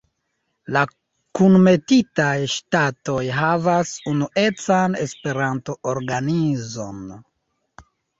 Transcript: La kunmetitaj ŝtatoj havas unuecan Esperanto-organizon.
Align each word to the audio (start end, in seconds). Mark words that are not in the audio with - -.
La 0.75 0.79
kunmetitaj 1.39 2.31
ŝtatoj 2.53 3.19
havas 3.39 3.91
unuecan 4.13 4.97
Esperanto-organizon. 5.05 7.05